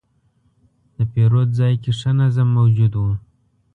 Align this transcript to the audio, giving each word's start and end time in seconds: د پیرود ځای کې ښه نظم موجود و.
د 0.95 0.97
پیرود 1.11 1.49
ځای 1.59 1.73
کې 1.83 1.91
ښه 1.99 2.11
نظم 2.19 2.47
موجود 2.57 2.93
و. 2.99 3.05